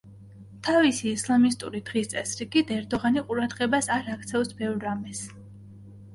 თავისი 0.67 1.11
ისლამისტური 1.17 1.81
დღის 1.89 2.09
წესრიგით, 2.13 2.73
ერდოღანი 2.79 3.25
ყურადღებას 3.29 3.93
არ 3.99 4.11
აქცევს 4.17 4.53
ბევრ 4.65 4.83
რამეს. 4.89 5.25